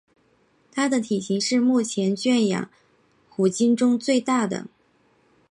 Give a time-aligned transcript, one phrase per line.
[0.71, 2.71] 它的体型是目前圈养
[3.29, 4.65] 虎鲸中最大的。